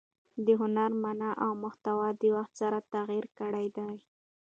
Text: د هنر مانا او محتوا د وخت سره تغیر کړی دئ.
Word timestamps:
د 0.45 0.47
هنر 0.61 0.91
مانا 1.01 1.31
او 1.43 1.51
محتوا 1.63 2.09
د 2.21 2.23
وخت 2.35 2.53
سره 2.61 2.77
تغیر 2.93 3.25
کړی 3.39 3.67
دئ. 3.77 3.95